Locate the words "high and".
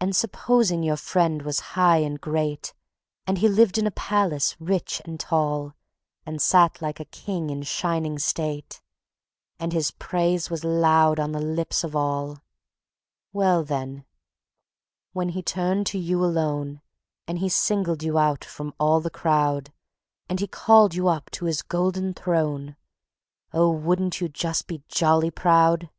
1.76-2.18